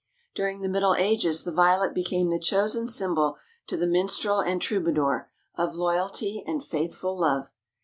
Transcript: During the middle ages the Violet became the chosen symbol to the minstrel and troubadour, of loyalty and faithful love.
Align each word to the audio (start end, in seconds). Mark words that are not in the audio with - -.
During 0.33 0.61
the 0.61 0.67
middle 0.67 0.95
ages 0.95 1.43
the 1.43 1.51
Violet 1.51 1.93
became 1.93 2.31
the 2.31 2.39
chosen 2.39 2.87
symbol 2.87 3.37
to 3.67 3.77
the 3.77 3.85
minstrel 3.85 4.39
and 4.39 4.59
troubadour, 4.59 5.29
of 5.53 5.75
loyalty 5.75 6.43
and 6.47 6.65
faithful 6.65 7.15
love. 7.15 7.51